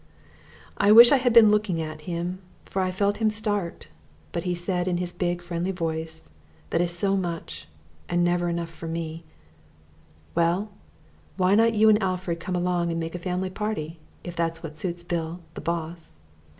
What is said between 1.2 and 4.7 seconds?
been looking at him, for I felt him start, but he